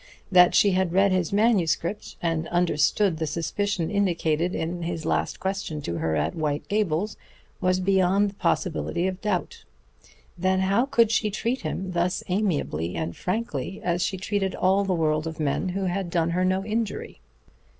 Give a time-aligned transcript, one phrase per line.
[0.31, 5.79] That she had read his manuscript, and understood the suspicion indicated in his last question
[5.83, 7.17] to her at White Gables,
[7.61, 9.63] was beyond the possibility of doubt.
[10.35, 14.95] Then how could she treat him thus amiably and frankly, as she treated all the
[14.95, 17.19] world of men who had done her no injury?